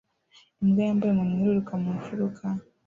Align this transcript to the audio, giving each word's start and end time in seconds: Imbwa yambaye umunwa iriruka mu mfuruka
Imbwa 0.61 0.81
yambaye 0.87 1.11
umunwa 1.11 1.35
iriruka 1.43 1.73
mu 1.81 1.89
mfuruka 1.97 2.43